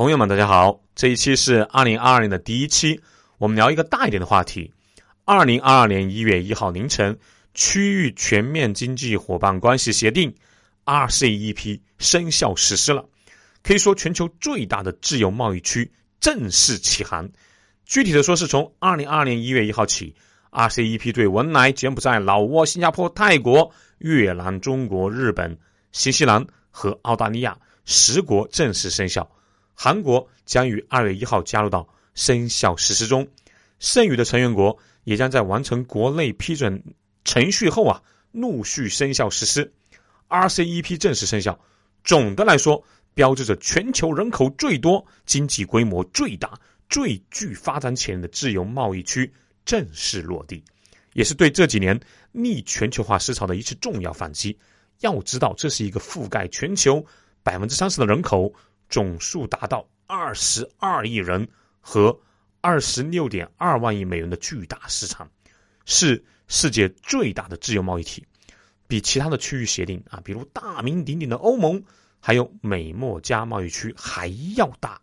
[0.00, 0.80] 朋友们，大家好！
[0.94, 2.98] 这一期是二零二二年的第一期，
[3.36, 4.72] 我们聊一个大一点的话题。
[5.26, 7.18] 二零二二年一月一号凌晨，
[7.52, 10.34] 区域全面经济伙伴关系协定
[10.86, 13.04] （RCEP） 生效实施了，
[13.62, 17.28] 可以说全球最大的自由贸易区正式起航。
[17.84, 20.14] 具体的说，是从二零二二年一月一号起
[20.50, 25.58] ，RCEP 对文莱、柬埔寨、老挝、新加坡、泰国、越南、中国、日本、
[25.92, 27.54] 新西兰和澳大利亚
[27.84, 29.30] 十国正式生效。
[29.82, 33.26] 韩国将于二月一号加入到生效实施中，
[33.78, 36.84] 剩余的成员国也将在完成国内批准
[37.24, 39.72] 程序后啊，陆续生效实施。
[40.28, 41.58] RCEP 正式生效，
[42.04, 46.60] 总的来说，标志着全球人口最多、经济规模最大、
[46.90, 49.32] 最具发展潜力的自由贸易区
[49.64, 50.62] 正式落地，
[51.14, 51.98] 也是对这几年
[52.32, 54.58] 逆全球化思潮的一次重要反击。
[55.00, 57.02] 要知道，这是一个覆盖全球
[57.42, 58.52] 百分之三十的人口。
[58.90, 61.48] 总数达到二十二亿人
[61.80, 62.20] 和
[62.60, 65.30] 二十六点二万亿美元的巨大市场，
[65.86, 68.26] 是世界最大的自由贸易体，
[68.88, 71.82] 比其他的区域协定啊，比如大名鼎鼎的欧盟，
[72.18, 75.00] 还有美墨加贸易区还要大。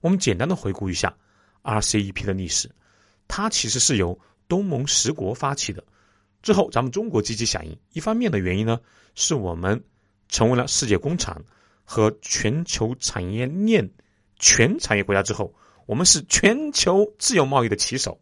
[0.00, 1.14] 我们简单的回顾一下
[1.64, 2.70] RCEP 的历史，
[3.26, 5.84] 它其实是由东盟十国发起的，
[6.40, 7.76] 之后咱们中国积极响应。
[7.92, 8.80] 一方面的原因呢，
[9.16, 9.82] 是我们
[10.28, 11.44] 成为了世界工厂。
[11.90, 13.88] 和全球产业链
[14.38, 15.54] 全产业国家之后，
[15.86, 18.20] 我们是全球自由贸易的旗手。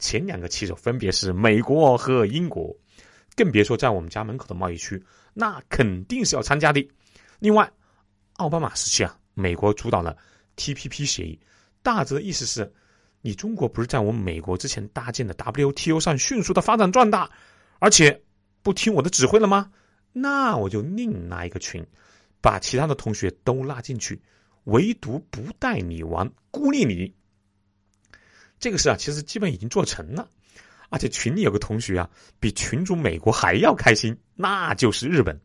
[0.00, 2.76] 前两个旗手分别是美国和英国，
[3.36, 5.00] 更别说在我们家门口的贸易区，
[5.32, 6.84] 那肯定是要参加的。
[7.38, 7.70] 另外，
[8.32, 10.16] 奥巴马时期啊，美国主导了
[10.56, 11.38] TPP 协议，
[11.84, 12.74] 大致的意思是，
[13.20, 17.30] 你中国不是在我们美国之前搭建的 WTO 上迅速的发展壮大，
[17.78, 18.20] 而且
[18.60, 19.70] 不听我的指挥了吗？
[20.12, 21.86] 那我就另拉一个群。
[22.44, 24.20] 把其他的同学都拉进去，
[24.64, 27.10] 唯独不带你玩，孤立你。
[28.60, 30.28] 这个事啊，其实基本已经做成了，
[30.90, 35.40] 而且群里有个同学啊，比群主美国还要开心，那就是日本。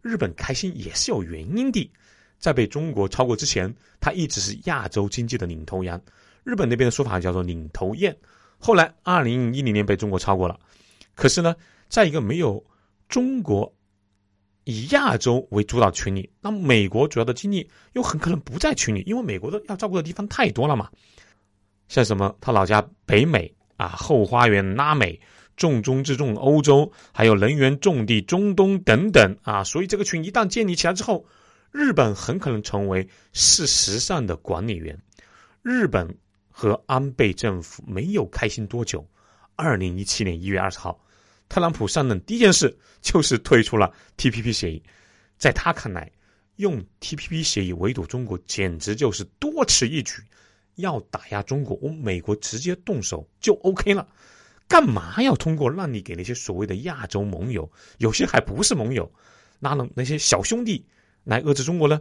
[0.00, 1.92] 日本开心也是有原因的，
[2.38, 3.70] 在被中国超过之前，
[4.00, 6.00] 他一直是亚洲经济的领头羊。
[6.44, 8.16] 日本那边的说法叫做领头雁。
[8.58, 10.58] 后来二零一零年被中国超过了，
[11.14, 11.54] 可是呢，
[11.90, 12.64] 在一个没有
[13.06, 13.70] 中国。
[14.68, 20.90] 以亚洲为主导群里，那美国主要的精力又很可能不在群里，因为美国的要照顾的地方太多了嘛。
[21.88, 25.18] 像什么他老家北美啊，后花园拉美，
[25.56, 29.64] 重中之重欧洲，还有能源重地中东等等啊。
[29.64, 31.24] 所以这个群一旦建立起来之后，
[31.72, 35.00] 日本很可能成为事实上的管理员。
[35.62, 36.14] 日本
[36.50, 39.08] 和安倍政府没有开心多久，
[39.56, 41.00] 二零一七年一月二十号。
[41.48, 44.82] 特朗普上任第一件事就是推出了 TPP 协议，
[45.38, 46.10] 在他看来，
[46.56, 50.22] 用 TPP 协议围堵中国简直就是多此一举。
[50.76, 54.06] 要打压中国，我美国直接动手就 OK 了，
[54.68, 59.10] 干嘛要通过让你给那些所谓的亚洲盟友，有些还不是盟友，
[59.58, 60.86] 拉拢那些小兄弟
[61.24, 62.00] 来遏制中国呢？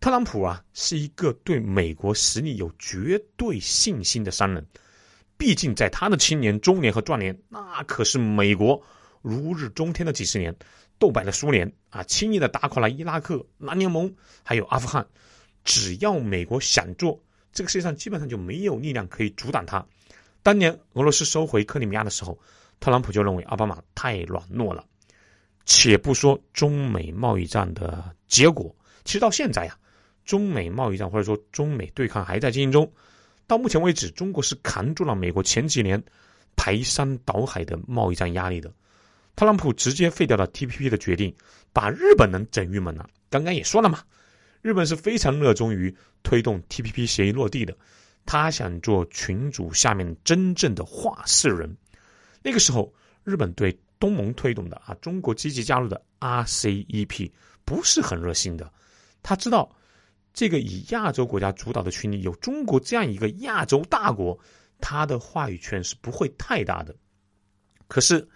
[0.00, 4.66] 特朗普啊，是一个对美国实力有绝对信心的商人。
[5.38, 8.82] 毕竟，在他的青年、中年和壮年，那可是美国
[9.22, 10.54] 如日中天的几十年，
[10.98, 14.12] 斗败了苏联啊，轻易的打垮了伊拉克、南联盟，
[14.42, 15.06] 还有阿富汗。
[15.64, 17.22] 只要美国想做，
[17.52, 19.86] 这个世界上基本上就没有力量可以阻挡他。
[20.42, 22.36] 当年俄罗斯收回克里米亚的时候，
[22.80, 24.84] 特朗普就认为奥巴马太软弱了。
[25.66, 28.74] 且不说中美贸易战的结果，
[29.04, 29.78] 其实到现在呀，
[30.24, 32.90] 中美贸易战或者说中美对抗还在进行中。
[33.48, 36.00] 到目前为止，中国是扛住了美国前几年
[36.54, 38.70] 排山倒海的贸易战压力的。
[39.34, 41.34] 特朗普直接废掉了 TPP 的决定，
[41.72, 43.08] 把日本人整郁闷了。
[43.30, 44.00] 刚刚也说了嘛，
[44.60, 45.92] 日本是非常热衷于
[46.22, 47.74] 推动 TPP 协议落地的，
[48.26, 51.74] 他想做群主下面真正的话事人。
[52.42, 52.92] 那个时候，
[53.24, 57.30] 日本对东盟推动的啊，中国积极加入的 RCEP
[57.64, 58.70] 不是很热心的，
[59.22, 59.74] 他知道。
[60.38, 64.38] 这个以亚洲国家主导的群里有中国这样一个亚洲大国，
[64.80, 66.94] 他的话语权是不会太大的。
[67.88, 68.28] 可是，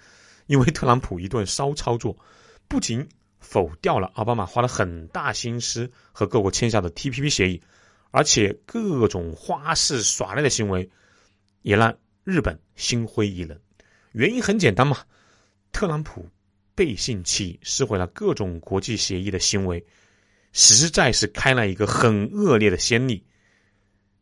[0.47, 2.19] 因为特朗普一顿骚操作，
[2.67, 3.09] 不仅
[3.39, 7.63] 否掉了奥巴马花了很大心思和各国签下的 TPP 协议，
[8.11, 10.91] 而且各种花式耍赖的行为，
[11.61, 13.57] 也让日本心灰意冷。
[14.11, 14.99] 原因很简单嘛，
[15.71, 16.29] 特朗普
[16.75, 19.87] 背信弃义，撕毁了各种国际协议的行为。
[20.53, 23.25] 实在是开了一个很恶劣的先例，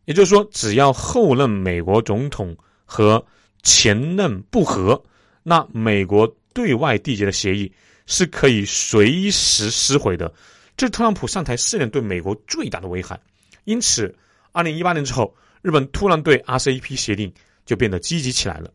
[0.04, 3.24] 也就是说，只要后任美国总统和
[3.62, 5.02] 前任不和，
[5.42, 7.72] 那美国对外缔结的协议
[8.06, 10.32] 是可以随时撕毁的。
[10.76, 13.20] 这是特朗普上台四年对美国最大的危害。
[13.64, 14.14] 因此，
[14.52, 17.32] 二零一八年之后，日本突然对 RCEP 协定
[17.66, 18.72] 就变得积极起来了，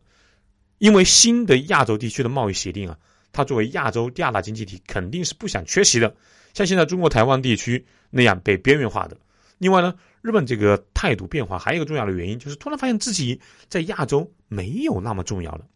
[0.78, 2.96] 因为新的亚洲地区的贸易协定啊，
[3.32, 6.14] 它作为亚洲第二大经济体，肯定是不想缺席的。
[6.56, 9.14] 像现在中国台湾地区那样被边缘化的。
[9.58, 13.38] 另外呢，日本这个态度变化还有一个重要的原因，就是突然发现自己
[13.68, 15.66] 在亚洲没有那么重要了。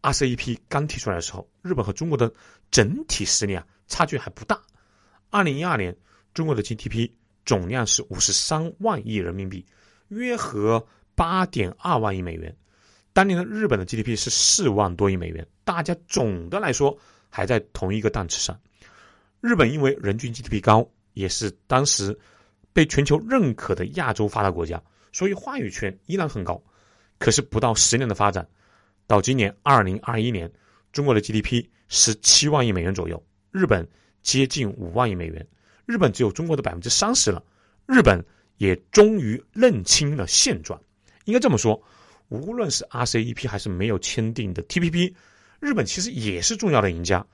[0.00, 2.32] RCEP 刚提出来的时候，日本和中国的
[2.70, 4.58] 整体实力啊差距还不大。
[5.28, 5.94] 二零一二年，
[6.32, 7.10] 中国的 GDP
[7.44, 9.66] 总量是五十三万亿人民币，
[10.08, 12.56] 约合八点二万亿美元。
[13.12, 18.58] 当年的日本的 GDP 是四万多亿美元，大家总的来说还在同一个档次上。
[19.40, 22.18] 日本因为人均 GDP 高，也是当时
[22.72, 24.82] 被全球认可的亚洲发达国家，
[25.12, 26.60] 所以话语权依然很高。
[27.18, 28.46] 可是不到十年的发展。
[29.06, 30.52] 到今年二零二一年，
[30.92, 33.88] 中国的 GDP 十七万亿美元左右，日本
[34.22, 35.46] 接近五万亿美元，
[35.86, 37.42] 日本只有中国的百分之三十了。
[37.86, 38.22] 日本
[38.58, 40.78] 也终于认清了现状。
[41.24, 41.82] 应该这么说，
[42.28, 45.14] 无论是 RCEP 还是没有签订的 TPP，
[45.58, 47.26] 日本其实也是重要的赢家。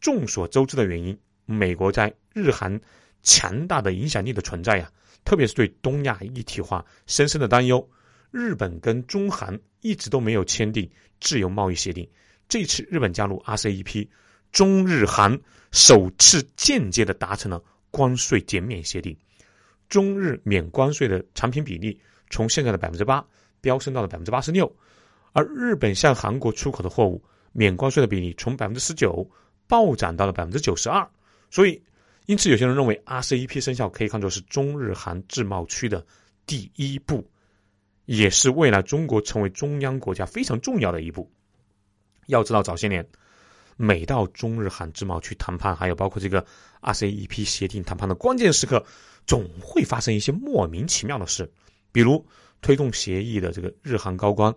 [0.00, 1.16] 众所周知的原因，
[1.52, 2.80] 美国在日韩
[3.22, 4.90] 强大的影响力的存在呀，
[5.24, 7.86] 特别是对东亚一体化深深的担忧。
[8.30, 10.90] 日本跟中韩一直都没有签订
[11.20, 12.08] 自由贸易协定，
[12.48, 14.08] 这次日本加入 RCEP，
[14.50, 15.38] 中日韩
[15.70, 19.14] 首次间接的达成了关税减免协定，
[19.88, 22.00] 中日免关税的产品比例
[22.30, 23.22] 从现在的百分之八
[23.60, 24.74] 飙升到了百分之八十六，
[25.32, 27.22] 而日本向韩国出口的货物
[27.52, 29.30] 免关税的比例从百分之十九
[29.68, 31.06] 暴涨到了百分之九十二，
[31.52, 31.80] 所以，
[32.26, 36.04] 因此有些人认为 RCEP 生效可以看作是中日韩自贸区的
[36.46, 37.24] 第一步。
[38.04, 41.30] 也是未来中国成为中央国家非常重要的一步。
[42.26, 43.06] 要知道，早些年
[43.76, 46.44] 每到中日韩自贸区谈判，还有包括这个
[46.80, 48.84] RCEP 协定谈判的关键时刻，
[49.24, 51.50] 总会发生一些莫名其妙的事，
[51.92, 52.26] 比如
[52.60, 54.52] 推动协议的这个日韩高官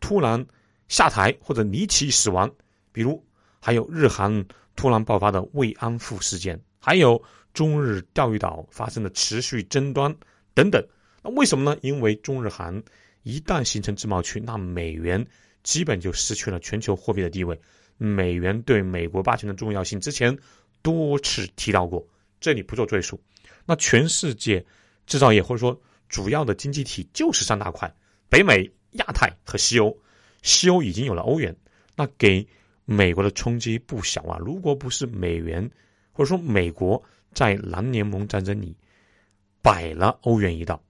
[0.00, 0.44] 突然
[0.88, 2.50] 下台或者离奇死亡，
[2.92, 3.22] 比如
[3.60, 4.46] 还有日韩
[4.76, 7.20] 突然爆发的慰安妇事件，还有
[7.52, 10.14] 中日钓鱼岛发生的持续争端
[10.54, 10.86] 等等。
[11.22, 11.76] 那为什么呢？
[11.82, 12.82] 因为中日韩
[13.22, 15.26] 一旦形成自贸区，那美元
[15.62, 17.58] 基本就失去了全球货币的地位。
[17.96, 20.36] 美元对美国霸权的重要性，之前
[20.82, 22.06] 多次提到过，
[22.38, 23.18] 这里不做赘述。
[23.64, 24.64] 那全世界
[25.06, 27.92] 制造业或者说主要的经济体就是三大块：
[28.28, 29.96] 北美、亚太和西欧。
[30.42, 31.56] 西欧已经有了欧元，
[31.96, 32.46] 那给
[32.86, 34.38] 美国的冲击不小啊！
[34.40, 35.70] 如果不是美元
[36.12, 37.02] 或者说美国
[37.34, 38.74] 在南联盟战争里
[39.60, 40.82] 摆了欧元一道。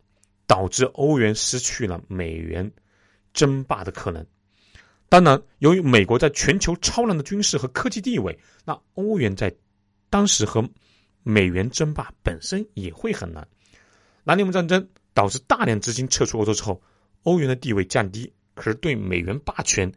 [0.48, 2.70] 导致欧元失去了美元
[3.34, 4.24] 争霸的可能。
[5.08, 9.52] 当然，由于美国在全球超然的军事和科技地位，那欧元在
[10.08, 10.70] 当时和
[11.24, 13.48] 美元争霸本身也会很难。
[14.22, 16.80] 南联盟战争导致大量资金撤出欧洲之后，
[17.24, 19.92] 欧元的地位降低，可是对美元霸权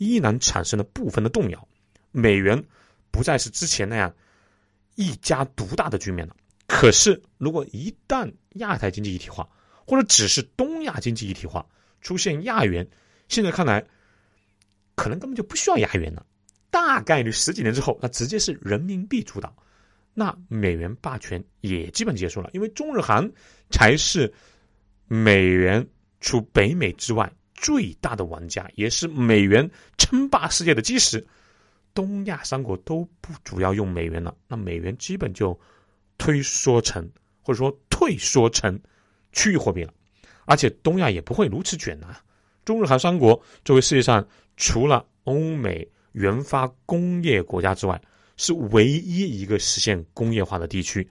[0.00, 1.68] 依然产生了部分的动摇。
[2.10, 2.60] 美元
[3.10, 4.12] 不再是之前那样
[4.94, 6.34] 一家独大的局面了。
[6.66, 9.46] 可是，如果一旦亚太经济一体化，
[9.86, 11.64] 或者只是东亚经济一体化
[12.00, 12.88] 出现亚元，
[13.28, 13.84] 现在看来，
[14.94, 16.24] 可能根本就不需要亚元了。
[16.70, 19.54] 大概率十几年之后，那直接是人民币主导，
[20.14, 22.48] 那美元霸权也基本结束了。
[22.54, 23.30] 因为中日韩
[23.68, 24.32] 才是
[25.08, 25.86] 美元
[26.20, 31.26] 除北美之外最大的玩家，也是美元称霸世界的基石。
[31.92, 35.58] 东亚三国都不主要用美元了，那美元基本就
[36.16, 37.08] 推缩成，
[37.42, 38.80] 或者说退缩成。
[39.32, 39.94] 区域货币了，
[40.44, 42.20] 而且东亚也不会如此卷啊！
[42.64, 44.26] 中日韩三国作为世界上
[44.56, 48.02] 除了欧美原发工业国家之外，
[48.36, 51.08] 是唯一一个实现工业化的地区，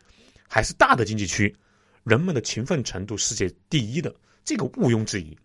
[0.49, 1.55] 还是大的经济区，
[2.03, 4.13] 人们的勤奋程度世界第一的，
[4.43, 5.37] 这个毋庸置疑。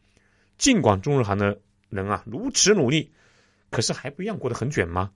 [0.59, 3.13] 尽管中日韩的人啊如此努力，
[3.71, 5.11] 可是还不一样过得很卷吗？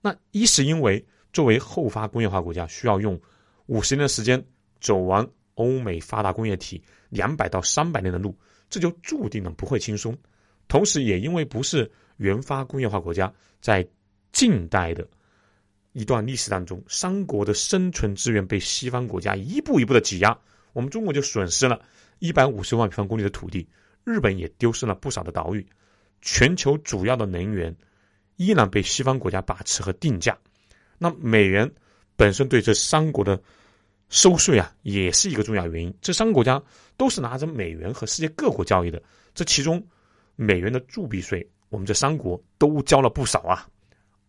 [0.00, 3.20] 那一是因为作为后发工业化国家，需要用
[3.66, 4.44] 五十年的时间
[4.80, 5.28] 走完。
[5.56, 8.34] 欧美发达工业体两百到三百年的路，
[8.70, 10.16] 这就注定了不会轻松。
[10.68, 13.86] 同时，也因为不是原发工业化国家，在
[14.32, 15.06] 近代的
[15.92, 20.38] 一段历史当中，三国的生存资源被西方国家一步一步的挤压，
[20.72, 21.78] 我们中国就损失了
[22.20, 23.68] 一百五十万平方公里的土地，
[24.04, 25.66] 日本也丢失了不少的岛屿，
[26.20, 27.74] 全球主要的能源
[28.36, 30.36] 依然被西方国家把持和定价。
[30.98, 31.70] 那美元
[32.16, 33.40] 本身对这三国的。
[34.12, 35.94] 收税啊，也是一个重要原因。
[36.02, 36.60] 这三个国家
[36.96, 39.00] 都是拿着美元和世界各国交易的，
[39.36, 39.80] 这其中
[40.34, 43.68] 美元的铸币税，我们这三国都交了不少啊。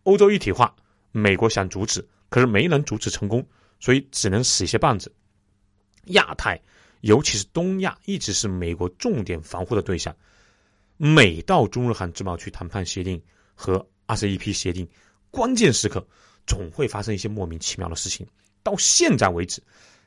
[0.04, 0.72] 欧洲一体化，
[1.10, 3.44] 美国想阻止，可是没能阻止成功，
[3.80, 5.12] 所以只能使一些绊子。
[6.14, 6.56] 亚太
[7.02, 10.16] 尤其是东亚，一直是美国重点防护的对象。
[10.96, 13.20] 每到中日韩自贸区谈判协定
[13.54, 14.88] 和 RCEP 协定
[15.32, 16.06] 关键时刻，
[16.46, 18.24] 总会发生一些莫名其妙的事情。
[18.62, 19.60] 到现在为止，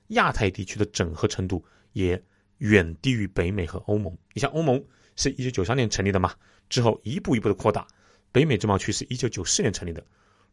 [0.08, 2.24] 亚太地区的整合程度也
[2.60, 4.18] 远低于北美和欧盟。
[4.34, 4.82] 你像欧盟
[5.18, 6.34] 是一九九三年成立的嘛，
[6.70, 7.86] 之后一步一步的扩大。
[8.32, 10.02] 北美自贸区是一九九四年成立的，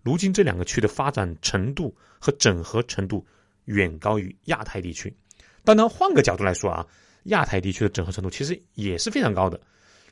[0.03, 3.25] 如今这两个区的发展程度和整合程度
[3.67, 5.15] 远高于亚太地区。
[5.65, 6.87] 当然，换个角度来说啊，
[7.25, 9.61] 亚太地区的整合程度其实也是非常高的。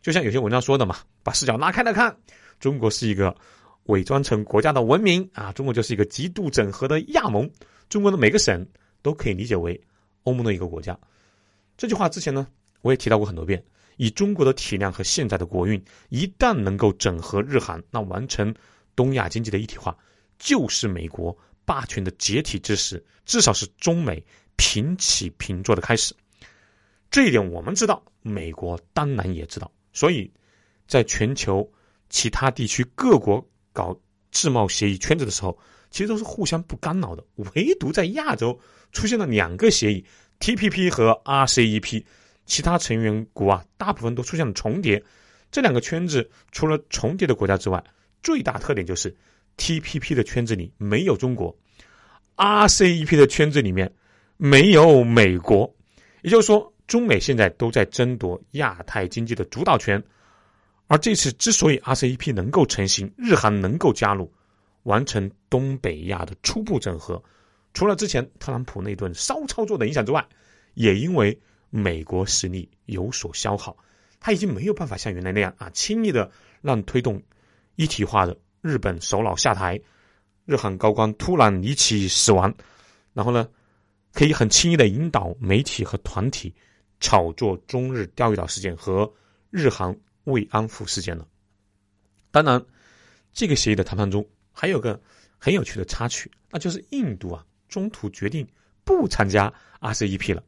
[0.02, 2.16] 就像有些文章说的嘛，把视角拉开来看，
[2.58, 3.34] 中国是一个
[3.84, 7.50] 伪装成国家的文明啊，中国就是一个极度整合的亚盟。
[7.88, 8.66] 中国的每个省
[9.02, 9.78] 都可以理解为
[10.22, 10.98] 欧盟的一个国家。
[11.76, 12.46] 这句话之前呢，
[12.82, 13.62] 我也提到过很多遍。
[13.96, 18.54] 以中国的体量和现在的国运，一旦能够整合日韩，那完成
[18.96, 19.94] 东亚经济的一体化，
[20.38, 24.24] 就是美国霸权的解体之时，至少是中美
[24.60, 26.14] 平起平坐的开始。
[27.10, 29.72] 这一点我们知道，美国当然也知道。
[29.94, 30.30] 所以，
[30.86, 31.66] 在全球
[32.10, 33.98] 其他地区各国搞
[34.30, 35.58] 自贸协议圈子的时候，
[35.90, 37.24] 其实都是互相不干扰的。
[37.54, 38.60] 唯独在亚洲
[38.92, 40.04] 出现了两个协议
[40.40, 42.04] ：TPP 和 RCEP。
[42.44, 45.02] 其他成员国啊，大部分都出现了重叠。
[45.50, 47.82] 这两个圈子除了重叠的国家之外，
[48.22, 49.16] 最大特点就是
[49.56, 51.56] TPP 的圈子里没有中国
[52.36, 53.92] ，RCEP 的圈子里面
[54.40, 55.70] 没有美国。
[56.22, 60.02] 也就是说，中美现在都在争夺亚太经济的主导权。
[60.86, 64.32] 而这次之所以 RCEP 能够成型，日韩能够加入，
[64.84, 67.22] 完成东北亚的初步整合，
[67.74, 70.26] 除了之前特朗普那顿骚操作的影响之外，
[70.74, 71.38] 也因为。
[71.72, 73.76] 美国实力有所消耗，
[74.18, 76.28] 他已经没有办法像原来那样啊，轻易的
[76.62, 77.22] 让推动
[77.76, 79.80] 一体化的日本首脑下台，
[80.46, 82.52] 日韩高官突然离奇死亡，
[83.14, 83.48] 然后呢，
[84.12, 86.54] 可以很轻易的引导媒体和团体
[86.98, 89.10] 炒作中日钓鱼岛事件和
[89.50, 91.26] 日韩慰安妇事件了。
[92.30, 92.64] 当然，
[93.32, 95.00] 这个协议的谈判中还有个
[95.38, 98.46] 很有趣的插曲，那就是印度啊中途决定
[98.84, 100.42] 不参加 RCEP 了。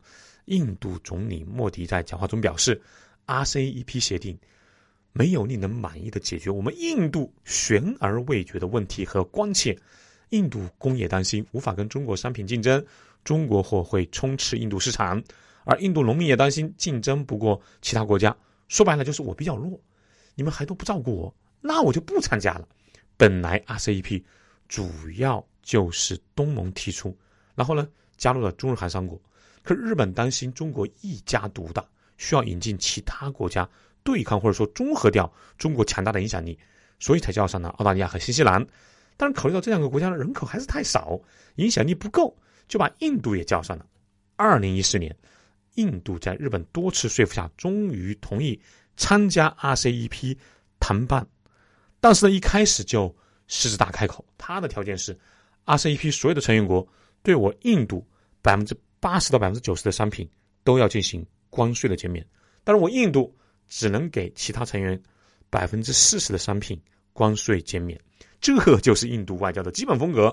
[0.46, 2.80] 印度总理莫迪在讲话中表示
[3.26, 4.36] ，RCEP 协定
[5.12, 9.78] 没有令人满意的解决我们印度悬而未决的问题和关切。
[10.30, 12.84] 印度工业担心无法跟中国商品竞争，
[13.24, 15.22] 中国货会充斥印度市场，
[15.64, 18.36] 而印度农民也担心竞争不过其他国家。
[18.68, 19.04] 说白了。
[19.04, 19.80] 就是我比较弱，
[20.34, 22.66] 你们还都不照顾我，那我就不参加了。
[23.16, 24.22] 本来 RCEP
[24.68, 27.16] 主要就是东盟提出，
[27.54, 27.86] 然后呢
[28.16, 28.50] 加入了。
[28.52, 29.20] 中日韩三国。
[29.62, 31.84] 可日本担心中国一家独大，
[32.16, 33.68] 需要引进其他国家
[34.02, 36.58] 对抗或者说中和掉中国强大的影响力，
[36.98, 37.68] 所以才叫上了。
[37.68, 38.66] 澳大利亚和新西兰。
[39.16, 41.20] 但是考虑到这两个国家的人口还是太少，
[41.56, 42.36] 影响力不够，
[42.68, 43.86] 就把印度也叫上了。
[44.36, 45.14] 二零一四年，
[45.74, 48.60] 印度在日本多次说服下，终于同意
[48.96, 50.36] 参加 RCEP
[50.80, 51.26] 谈判。
[52.00, 53.14] 但是呢，一开始就
[53.48, 55.18] 狮子大开口，他的条件是
[55.66, 56.86] RCEP 所有的成员国
[57.22, 58.06] 对我印度
[58.40, 58.76] 百分之。
[59.02, 60.30] 八十到百分之九十的商品
[60.62, 62.24] 都要进行关税的减免，
[62.62, 64.96] 但是我印度只能给其他成员
[65.50, 66.80] 百分之四十的商品
[67.12, 68.00] 关税减免，
[68.40, 70.32] 这就是印度外交的基本风格，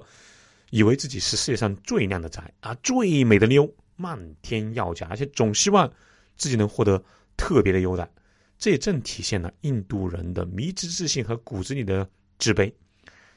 [0.70, 5.92] 以为自己是世界上最靓的仔啊，最美的妞，漫天要价，而且总希望
[6.36, 7.04] 自己能获得
[7.38, 8.12] 特别的优待，
[8.58, 12.74] 这也正体现了印度人的迷之自信和骨子里的自卑。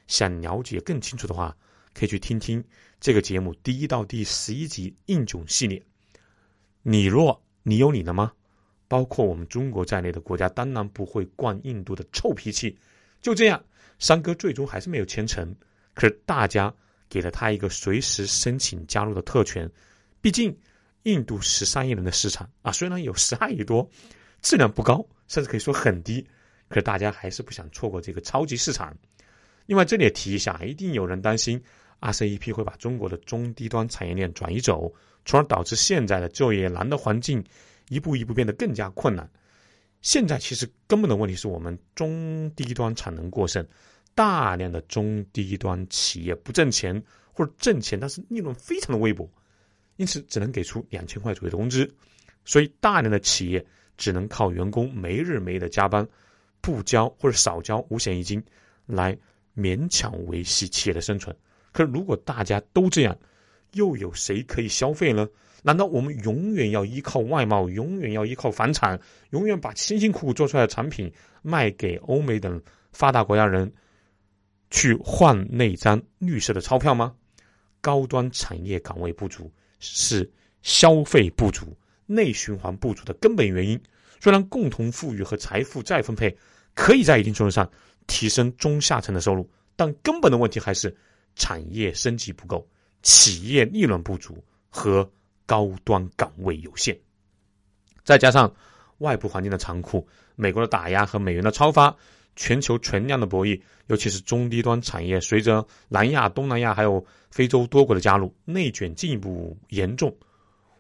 [0.07, 1.57] 想了解更清楚的话。
[1.95, 2.65] 可以去听听
[3.01, 5.83] 这个节目第一到第十一集印囧系列。
[6.81, 8.33] 你若你有你的吗？
[8.89, 12.79] 包括我们中国在内的国家当然不会惯印度的臭脾气。
[13.21, 13.63] 就这样，
[13.99, 15.55] 三哥最终还是没有签成。
[15.93, 16.75] 可是大家
[17.13, 19.71] 给了他一个随时申请加入的特权。
[20.23, 20.57] 毕竟
[21.03, 23.87] 印度十三亿人的市场啊，虽然有十二亿多，
[24.41, 26.27] 质量不高，甚至可以说很低，
[26.71, 28.97] 可是大家还是不想错过这个超级市场。
[29.67, 31.63] 另外，这里也提一下，一定有人担心。
[32.01, 34.91] RCEP 会把中国的中低端产业链转移走，
[35.27, 37.45] 从而导致现在的就业难的环境
[37.91, 39.31] 一步一步变得更加困难。
[40.01, 43.65] 现在其实根本的问题是我们中低端产能过剩，
[44.15, 47.03] 大量的中低端企业不挣钱，
[47.33, 49.31] 或者挣钱但是利润非常的微薄，
[49.97, 51.91] 因此只能给出两千块左右的工资，
[52.45, 53.65] 所以大量的企业
[53.97, 56.07] 只能靠员工没日没夜的加班，
[56.61, 58.43] 不交或者少交五险一金
[58.87, 59.17] 来
[59.57, 61.35] 勉强维系企业的生存。
[61.73, 63.17] 可如果大家都这样，
[63.73, 65.29] 又有谁可以消费呢？
[65.63, 69.01] 难道我们永远要依靠外贸，永远要依靠房产，
[69.31, 73.73] 永远把辛辛苦苦做出来的产品卖给欧美等发达国家人，
[74.73, 77.15] 去换那张绿色的钞票吗？
[77.83, 80.29] 高端产业岗位不足是
[80.63, 81.77] 消费不足，
[82.07, 83.81] 内循环不足的根本原因。
[84.19, 86.37] 虽然共同富裕和财富再分配
[86.75, 87.71] 可以在一定程度上
[88.07, 90.97] 提升中下层的收入，但根本的问题还是
[91.37, 92.67] 产业升级不够、
[93.03, 95.09] 企业利润不足和
[95.45, 96.99] 高端岗位有限。
[98.05, 98.55] 再加上
[98.99, 101.95] 外部环境的残酷，美国的打压和美元的超发。
[102.35, 110.17] 全球存量的博弈，尤其是中低端产业，随着南亚、东南亚还有非洲多国的加入，内卷进一步严重。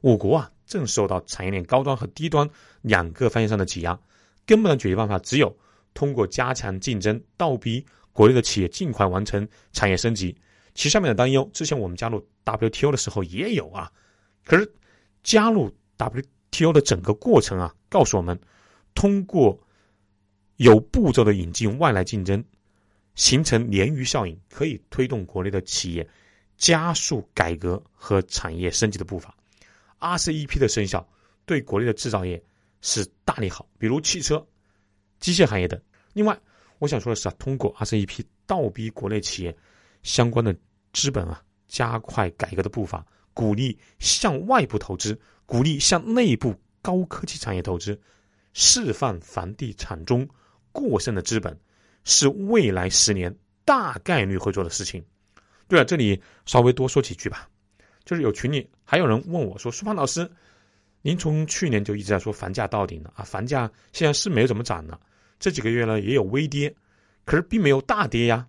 [0.00, 2.48] 我国啊，正受到产业链高端和低端
[2.80, 3.98] 两个方向上的挤压，
[4.46, 5.54] 根本的解决办法只有
[5.94, 10.34] 通过加强竞争，倒逼国内的企业尽快完成产业升级。
[10.74, 13.92] 其上面的担忧，之前我们加入 WTO 的时候也有啊。
[14.44, 14.72] 可是
[15.22, 18.40] 加入 WTO 的整个过程啊，告诉我们，
[18.94, 19.60] 通过。
[20.62, 22.42] 有步骤的引进外来竞争，
[23.16, 26.08] 形成鲶鱼效应，可以推动国内的企业
[26.56, 29.36] 加速改革和产业升级的步伐。
[29.98, 31.04] RCEP 的生效
[31.44, 32.40] 对国内的制造业
[32.80, 34.46] 是大利好，比如汽车、
[35.18, 35.80] 机械行业等。
[36.12, 36.38] 另外，
[36.78, 39.56] 我想说的是啊，通过 RCEP 倒逼国内企业
[40.04, 40.54] 相关的
[40.92, 43.04] 资本啊，加快改革的步伐，
[43.34, 48.00] 鼓励向外部投资，鼓励向内部高科技产业投资，
[48.52, 50.24] 释放房地产中。
[50.72, 51.56] 过剩的资本
[52.04, 55.04] 是未来十年大概率会做的事情。
[55.68, 57.48] 对了，这里稍微多说几句吧。
[58.04, 60.28] 就是有群里还有人问我说：“苏胖老师，
[61.02, 64.98] 您从去年就一直在说房价到顶了啊，房价现在是没有怎么涨了，
[65.38, 66.74] 这几个月呢也有微跌，
[67.24, 68.46] 可是并没有大跌呀。”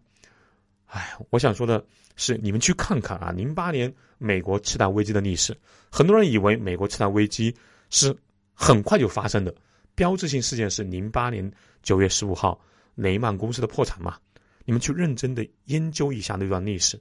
[0.87, 1.83] 哎，我想说的
[2.15, 5.55] 是，你们去看看啊，零八年美国次贷危机的历史，
[5.91, 7.55] 很多人以为美国次贷危机
[7.89, 8.15] 是
[8.53, 9.53] 很快就发生的。
[9.95, 12.59] 标志性事件是零八年九月十五号
[12.95, 14.17] 雷曼公司的破产嘛？
[14.65, 16.99] 你们去认真的研究一下那段历史。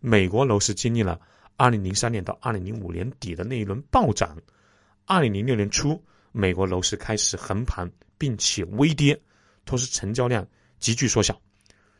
[0.00, 1.20] 美国楼市经历了
[1.56, 4.36] 二零零三年到二零零五年底的那一轮暴涨，
[5.04, 9.20] 二零零六年初美国楼市开始横盘并且微跌，
[9.64, 10.46] 同时成交量
[10.78, 11.40] 急剧缩小。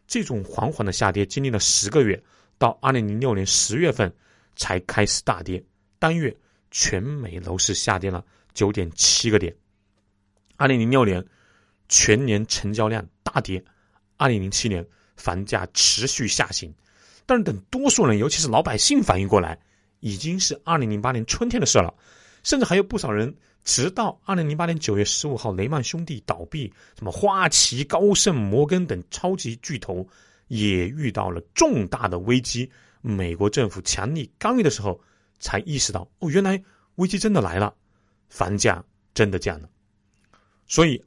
[0.06, 2.22] 这种缓缓的下跌经历了十个月，
[2.58, 4.12] 到二零零六年十月份
[4.56, 5.62] 才开始大跌，
[5.98, 6.34] 单月
[6.70, 9.54] 全美楼市下跌了九点七个点。
[10.56, 11.24] 二零零六年，
[11.88, 13.60] 全年成交量大跌；
[14.16, 14.86] 二零零七年，
[15.16, 16.72] 房价持续下行。
[17.26, 19.58] 但是等多数人，尤其是老百姓反应过来，
[20.00, 21.92] 已经是二零零八年春天的事了。
[22.42, 30.04] 甚至还有不少人，直到二零零八年九月十五号雷曼兄弟倒闭，什么花旗、高盛、摩根等超级巨头
[30.48, 32.68] 也遇到了重大的危机，
[33.00, 35.00] 美国政府强力干预的时候，
[35.38, 36.60] 才意识到哦，原来
[36.96, 37.72] 危机真的来了，
[38.28, 38.84] 房价
[39.14, 39.68] 真的降了。
[40.72, 41.04] 所以，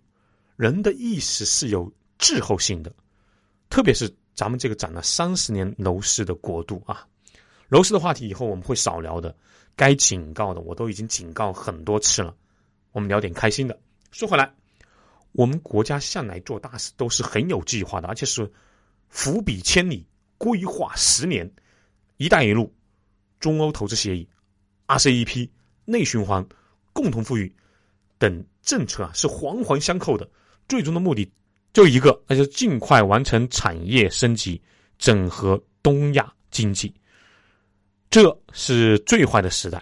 [0.58, 2.93] 人的意识是有滞后性的，
[3.67, 7.08] 特别是咱们这个涨了三十年楼市的国度啊。
[7.69, 9.36] 楼市的话题以后我们会少聊的，
[9.75, 12.36] 该警告的我都已经警告很多次了。
[12.91, 13.75] 我们聊点开心的。
[14.12, 14.54] 说回来，
[15.32, 18.54] 我们国家向来做大事都是很有计划的，而且是
[19.10, 20.06] 伏笔千里，
[20.38, 21.51] 规划十年。
[22.17, 22.71] 一带一路、
[23.39, 24.30] 中欧投资协议、
[24.86, 25.49] RCEP、
[25.86, 26.47] 内循环、
[26.93, 27.51] 共同富裕
[28.17, 28.45] 等。
[28.65, 30.28] 政策啊是环环相扣的，
[30.67, 31.32] 最终的目的
[31.71, 34.60] 就一个，那就是尽快完成产业升级，
[34.97, 36.91] 整合东亚经济。
[38.10, 39.80] 这是最坏的时代，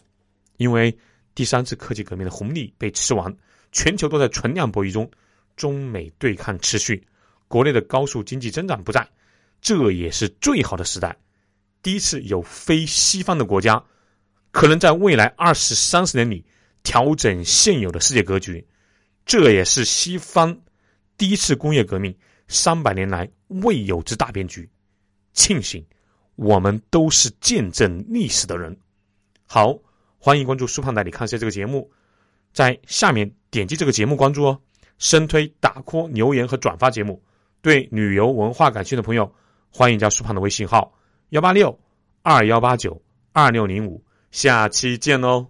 [0.57, 0.93] 因为
[1.33, 3.33] 第三次科技革命的红利被吃完，
[3.71, 5.09] 全球都在存量博弈中，
[5.55, 7.01] 中美对抗持续，
[7.47, 9.07] 国内的高速经济增长不在，
[9.61, 11.15] 这也是最好的时代。
[11.81, 13.81] 第一次有非西方的国家，
[14.51, 16.43] 可能在未来二十三十年里
[16.83, 18.67] 调整现有的世界格局。
[19.25, 20.61] 这也是西方
[21.17, 22.15] 第一次工业革命
[22.47, 24.69] 三百年来未有之大变局。
[25.31, 25.83] 庆幸
[26.35, 28.77] 我们都是见证历史的人。
[29.45, 29.77] 好，
[30.17, 31.91] 欢迎关注苏胖带你看一下这个节目，
[32.53, 34.61] 在下面点击这个节目关注哦。
[34.99, 37.23] 深推打 call 留言和转发节目。
[37.61, 39.33] 对旅游文化感兴趣的朋友，
[39.69, 40.93] 欢迎加苏胖的微信号
[41.29, 41.79] 幺八六
[42.21, 44.03] 二幺八九二六零五。
[44.31, 45.47] 下期见喽。